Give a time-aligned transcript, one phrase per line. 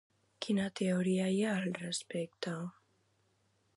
[0.45, 2.55] Quina teoria hi ha al respecte?